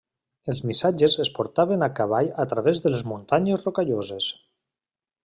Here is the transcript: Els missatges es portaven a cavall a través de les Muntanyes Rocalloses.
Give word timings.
Els 0.51 0.61
missatges 0.69 1.15
es 1.23 1.31
portaven 1.35 1.87
a 1.87 1.91
cavall 1.99 2.31
a 2.45 2.45
través 2.53 2.81
de 2.87 2.93
les 2.95 3.05
Muntanyes 3.13 3.67
Rocalloses. 3.67 4.31